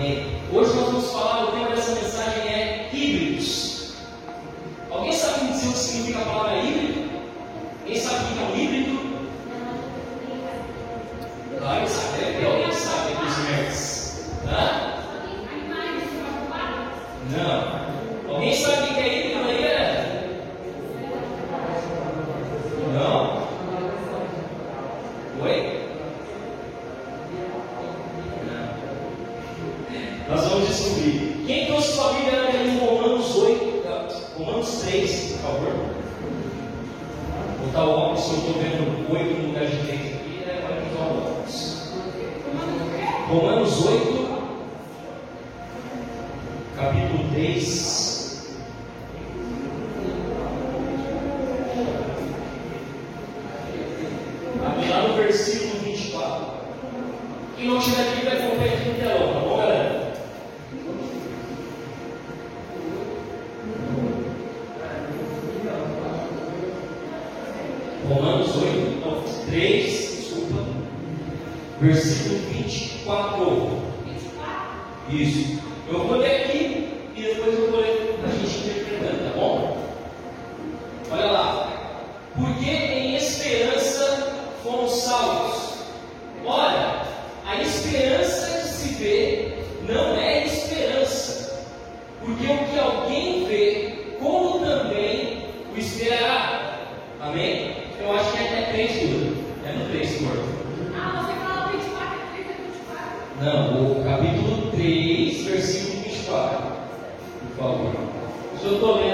[0.00, 0.24] Amém.
[0.50, 2.39] Hoje nós vamos falar, o tema dessa mensagem
[71.80, 73.90] versículo 24.
[75.10, 75.60] Isso.
[75.88, 79.78] Eu vou ler aqui e depois eu vou ler a gente interpretando, tá bom?
[81.10, 81.72] Olha lá.
[82.36, 85.70] Porque em esperança fomos salvos.
[86.44, 87.02] Ora,
[87.46, 89.58] a esperança que se vê
[89.88, 90.29] não é
[107.60, 109.09] Por favor.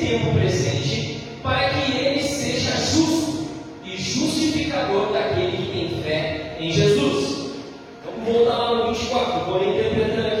[0.00, 3.48] Tempo presente, para que ele seja justo
[3.84, 7.52] e justificador daquele que tem fé em Jesus.
[8.04, 10.37] Vamos voltar lá no 24, vou interpretando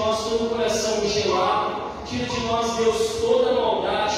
[0.00, 4.16] nós todo o coração gelado, tira de nós, Deus, toda maldade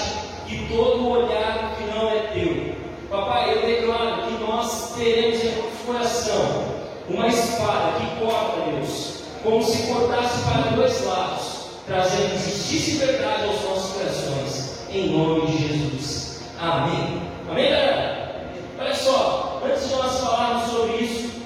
[0.48, 2.76] e todo olhar que não é teu.
[3.10, 6.64] Papai, eu declaro que nós teremos em nosso coração
[7.08, 11.42] uma espada que corta, Deus, como se cortasse para dois lados,
[11.86, 16.42] trazendo justiça e verdade aos nossos corações, em nome de Jesus.
[16.60, 17.20] Amém.
[17.50, 18.46] Amém, galera?
[18.78, 21.42] Olha só, antes de nós falarmos sobre isso,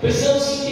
[0.00, 0.69] precisamos entender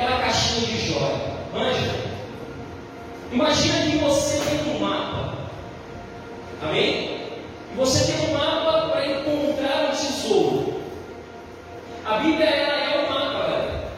[0.00, 1.20] aquela caixinha de joia,
[1.52, 1.94] manja?
[3.30, 5.34] Imagina que você tem um mapa,
[6.62, 7.20] amém?
[7.70, 10.80] E você tem um mapa para encontrar o tesouro.
[12.06, 13.92] A Bíblia é o mapa, galera.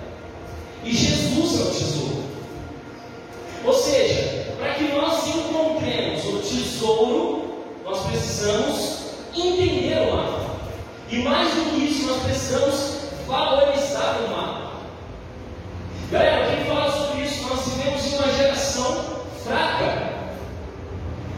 [0.85, 2.25] E Jesus é o tesouro.
[3.65, 8.99] Ou seja, para que nós encontremos o tesouro, nós precisamos
[9.37, 10.43] entender o mapa.
[11.09, 12.97] E mais do que isso, nós precisamos
[13.27, 14.62] valorizar o mapa.
[16.13, 19.05] Galera, quem fala sobre isso, nós vivemos em uma geração
[19.43, 20.13] fraca.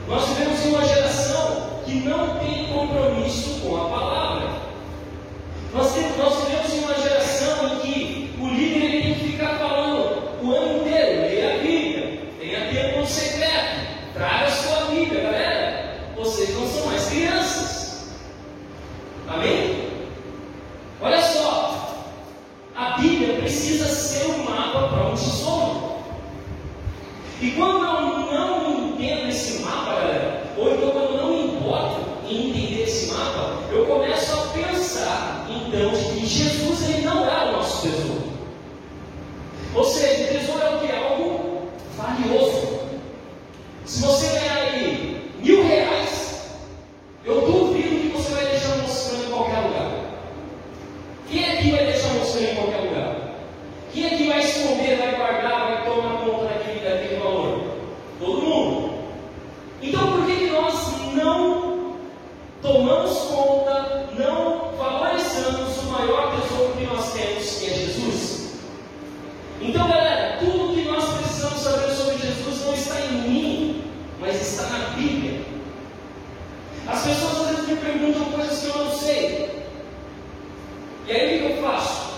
[0.09, 4.04] Nós vivemos em uma geração que não tem compromisso com a palavra.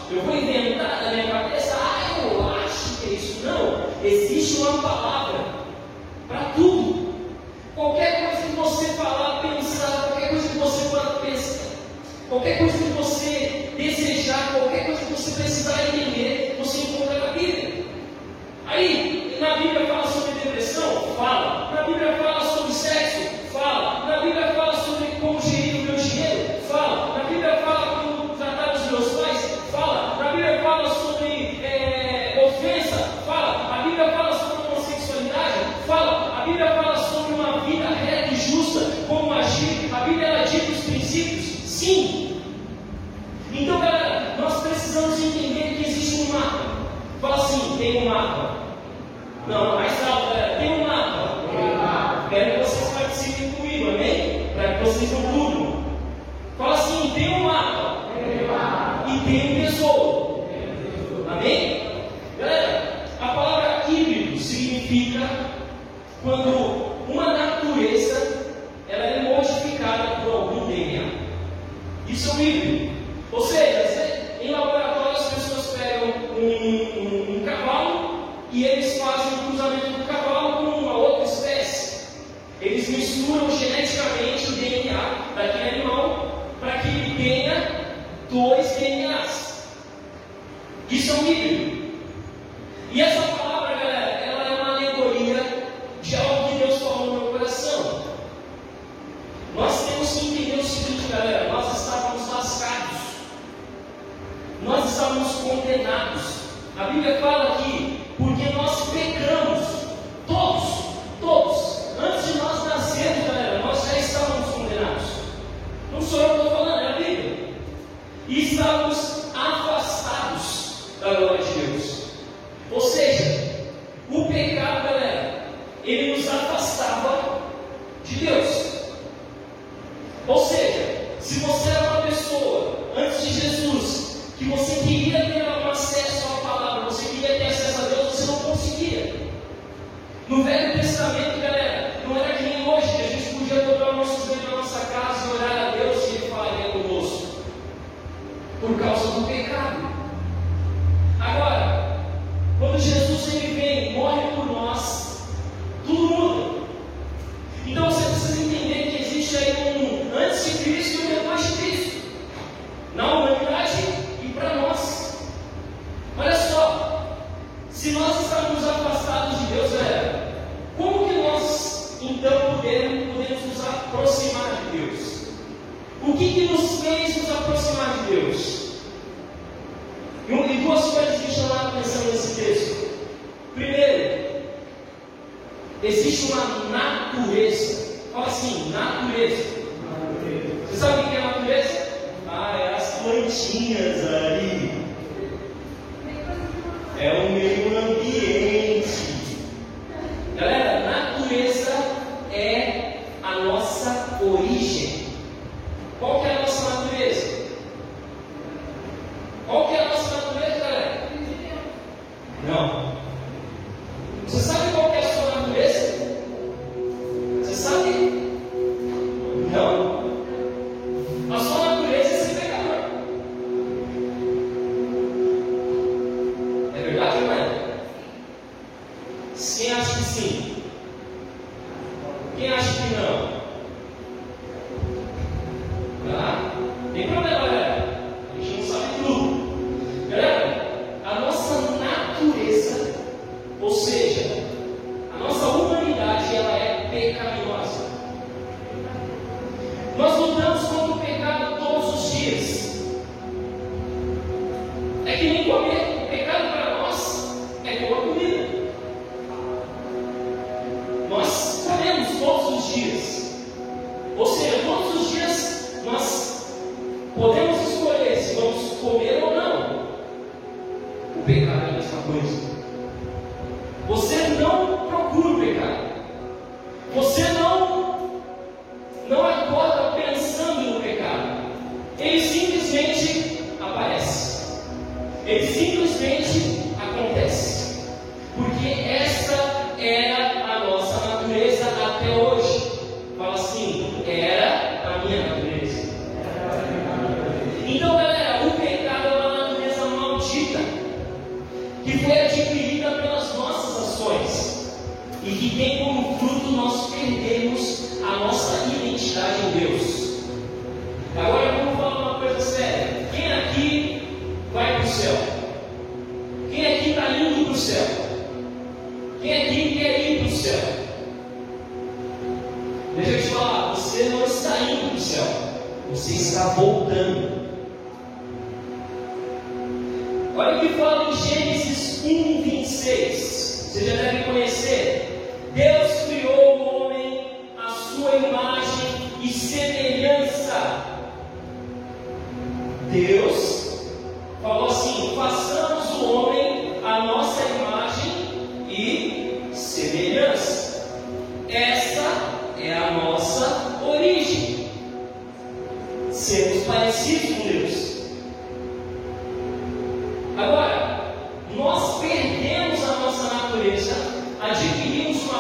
[0.06, 0.14] Faço?
[0.14, 0.55] Eu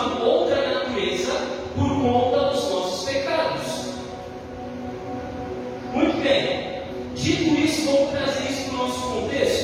[0.04, 1.32] uma outra natureza
[1.74, 3.86] por conta dos nossos pecados.
[5.92, 6.82] Muito bem,
[7.14, 9.55] dito isso, vamos trazer isso para o nosso contexto.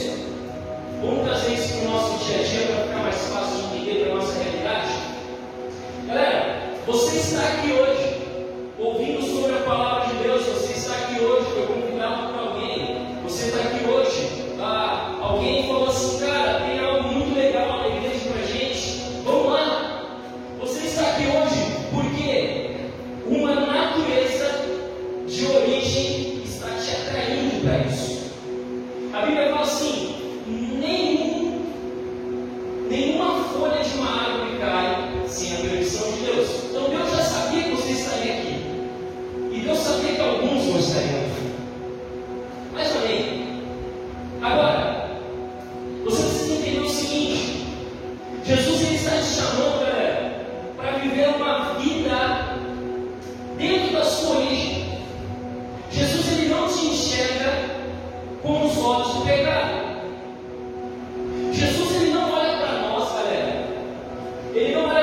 [64.62, 65.01] Ele não vai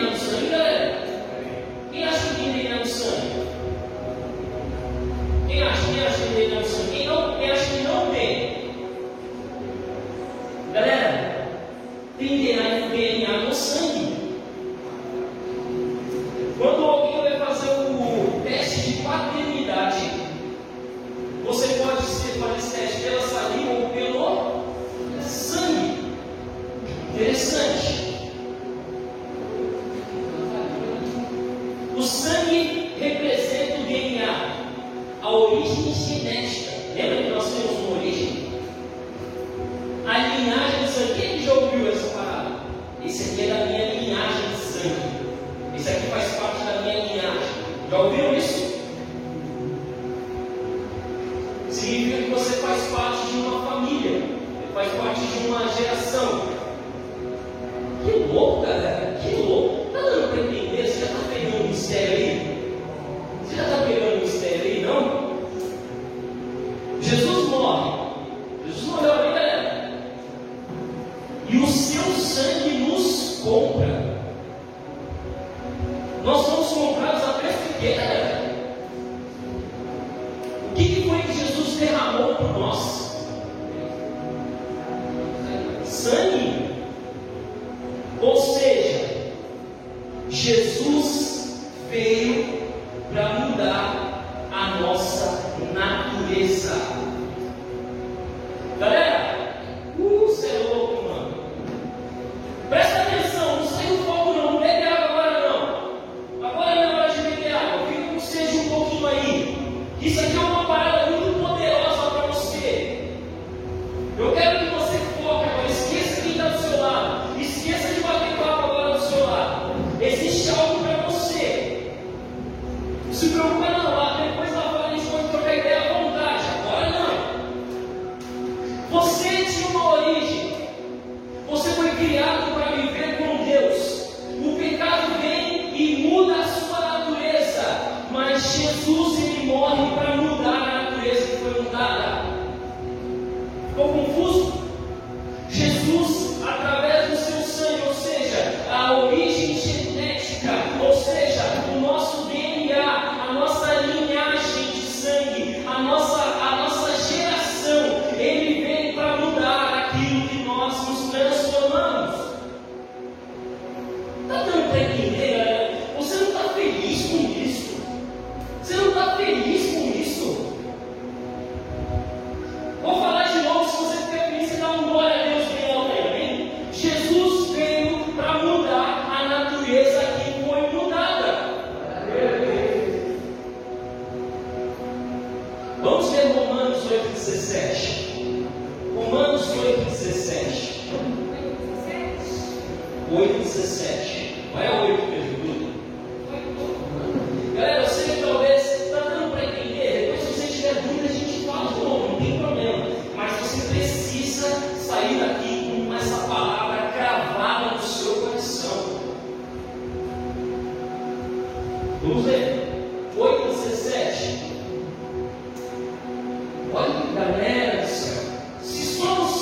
[0.00, 0.48] No sangue?
[0.50, 1.04] Galera?
[1.92, 3.29] Quem acha que no sangue?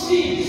[0.09, 0.48] schemes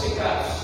[0.00, 0.59] pecados.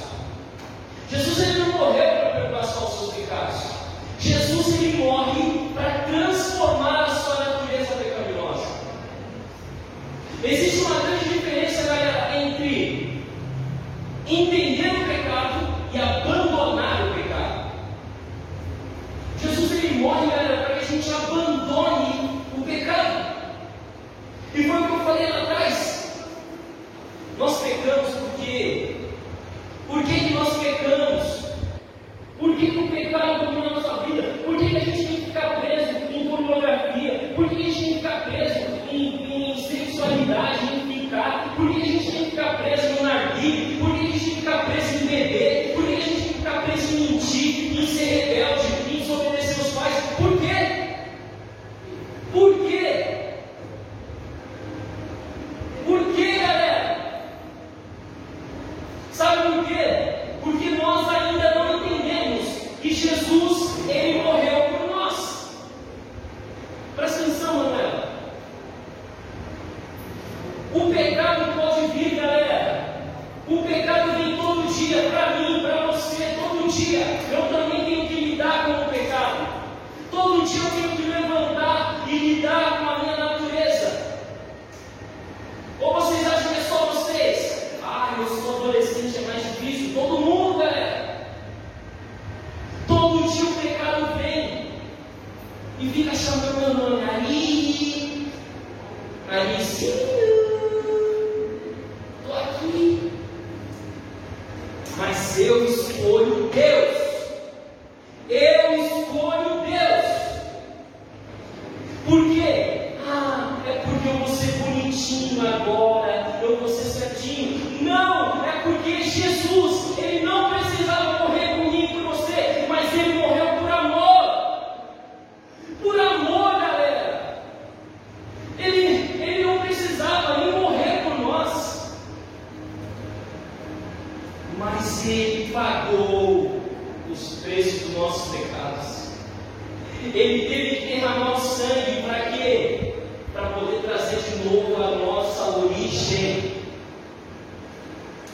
[140.47, 142.95] Ele que o sangue para quê?
[143.33, 146.57] Para poder trazer de novo a nossa origem.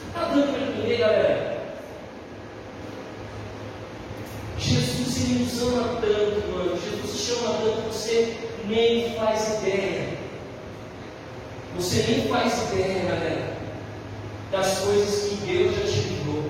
[0.08, 1.62] Está dando para entender, galera?
[4.58, 6.78] Jesus ele nos ama tanto, mano.
[6.78, 8.36] Jesus te chama tanto, você
[8.68, 10.08] nem faz ideia.
[11.76, 13.56] Você nem faz ideia, galera,
[14.50, 16.44] das coisas que Deus já te livrou.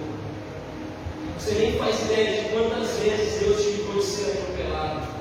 [1.39, 5.13] Você nem faz ideia de quantas vezes Deus te livrou de ser atropelado.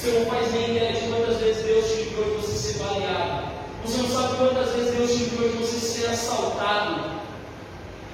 [0.00, 3.52] Você não faz nem ideia de quantas vezes Deus te livrou de você ser baleado.
[3.84, 7.20] Você não sabe quantas vezes Deus te livrou de você ser assaltado.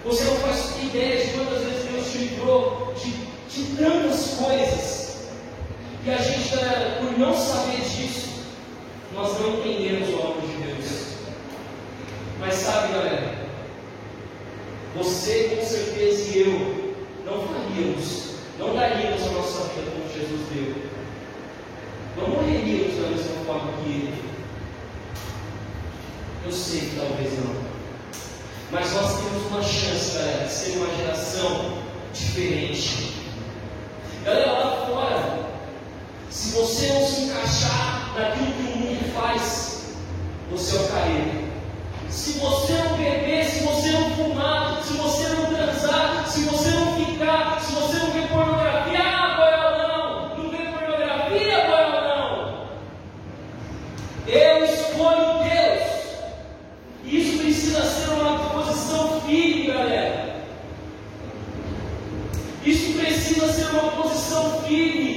[0.05, 5.29] Você não faz ideia de quantas vezes Deus te livrou de, de tantas coisas.
[6.05, 8.31] E a gente, galera, por não saber disso,
[9.14, 10.88] nós não entendemos o amor de Deus.
[12.40, 13.46] Mas sabe, galera,
[14.96, 16.94] você com certeza e eu
[17.25, 20.95] não faríamos, não daríamos a nossa vida como Jesus deu.
[22.16, 24.24] Não morreríamos da mesma forma que Ele.
[26.46, 27.55] Eu sei que talvez não.
[28.70, 31.79] Mas nós temos uma chance, de ser uma geração
[32.14, 33.14] diferente.
[34.24, 35.46] Galera, lá fora,
[36.31, 39.94] se você não se encaixar naquilo que o mundo faz,
[40.50, 41.46] você é o careta.
[42.09, 47.05] Se você não beber, se você não fumar, se você não transar, se você não
[47.05, 47.95] ficar, se você
[64.68, 65.15] digne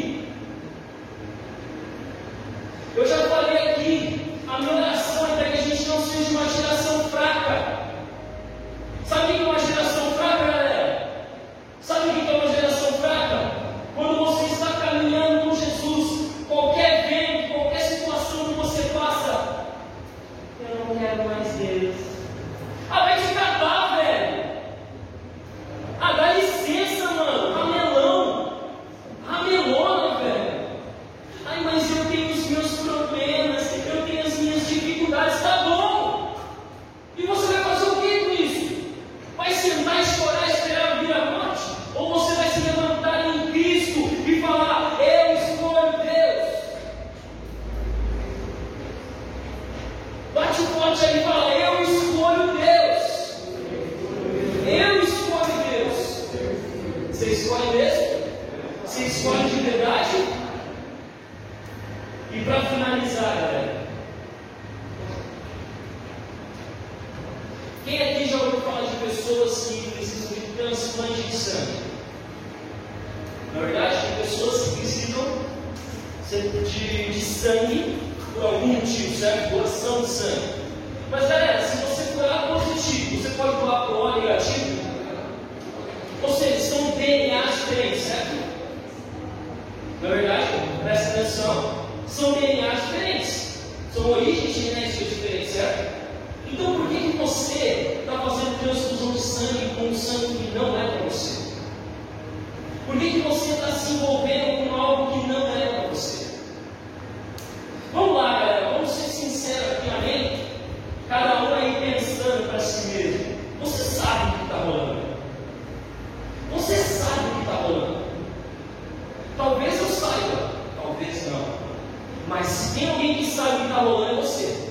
[122.30, 124.70] Mas se tem alguém que sabe o que está rolando, é você.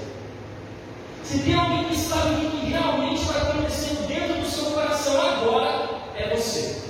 [1.25, 5.91] Se tem alguém que sabe o que realmente está acontecendo dentro do seu coração agora,
[6.17, 6.81] é você.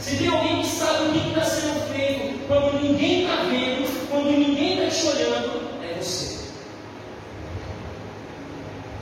[0.00, 4.30] Se tem alguém que sabe o que está sendo feito quando ninguém está vendo, quando
[4.30, 6.40] ninguém está te olhando, é você.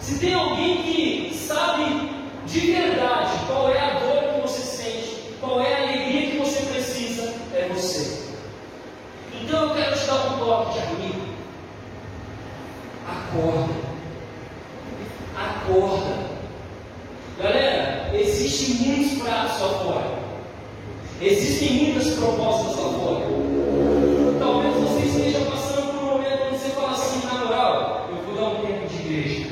[0.01, 2.11] Se tem alguém que sabe
[2.45, 6.61] de verdade qual é a dor que você sente, qual é a alegria que você
[6.63, 8.19] precisa, é você.
[9.41, 9.89] Então eu quero
[10.73, 11.29] de amigo.
[13.07, 13.75] Acorda.
[15.37, 16.29] Acorda.
[17.41, 20.19] Galera, existem muitos pratos lá fora.
[21.21, 23.27] Existem muitas propostas lá fora.
[24.39, 28.35] Talvez você esteja passando por um momento onde você fala assim, na moral, eu vou
[28.35, 29.47] dar um tempo de igreja.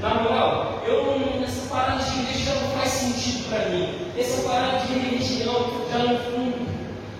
[0.00, 3.88] Na moral, eu não, essa parada de igreja já não faz sentido para mim.
[4.18, 6.68] Essa parada de religião já não fundo.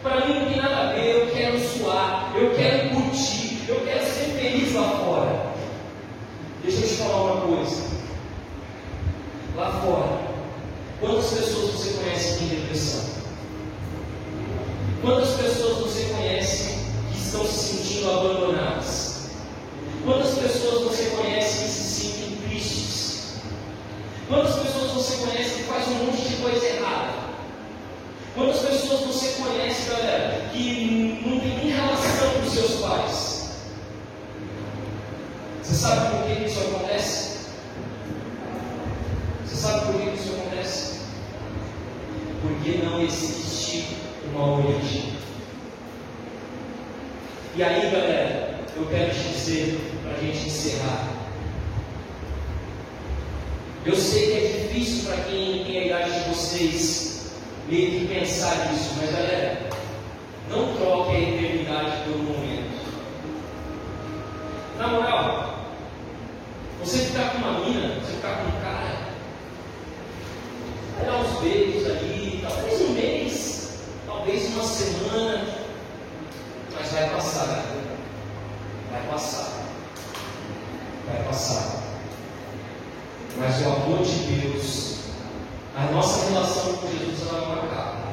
[0.03, 4.05] Para mim não tem nada a ver, eu quero suar, eu quero curtir, eu quero
[4.05, 5.53] ser feliz lá fora.
[6.63, 7.83] Deixa eu te falar uma coisa.
[9.57, 10.21] Lá fora,
[11.01, 13.19] quantas pessoas você conhece que tem depressão?
[15.01, 16.75] Quantas pessoas você conhece
[17.13, 19.29] que estão se sentindo abandonadas?
[20.05, 23.35] Quantas pessoas você conhece que se sentem tristes?
[24.27, 27.13] Quantas pessoas você conhece que faz um monte de coisa errada?
[28.35, 33.51] Quantas pessoas você conhece, galera, que não tem nem relação com seus pais?
[35.63, 37.31] Você sabe por que isso acontece?
[39.47, 40.99] Você sabe por que isso acontece?
[42.43, 43.48] Porque não existe
[47.59, 51.09] E aí, galera, eu quero te dizer, para a gente encerrar.
[53.85, 57.33] Eu sei que é difícil para quem tem a idade de vocês
[57.69, 59.69] meio que pensar nisso, mas galera,
[60.49, 62.79] não troque a eternidade um momento.
[64.79, 65.65] Na moral,
[66.79, 68.99] você ficar com uma mina, você ficar com um cara,
[70.97, 73.59] vai dar uns beijos ali, talvez um mês,
[74.29, 75.47] talvez uma semana,
[76.75, 77.65] mas vai passar,
[78.91, 79.49] vai passar,
[81.07, 81.83] vai passar.
[83.39, 84.99] Mas o amor de Deus,
[85.75, 88.09] a nossa relação com Jesus, ela não acaba.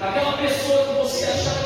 [0.00, 1.59] Aquela pessoa que você achava